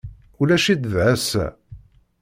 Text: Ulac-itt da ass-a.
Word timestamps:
Ulac-itt 0.41 0.87
da 0.91 1.01
ass-a. 1.13 1.45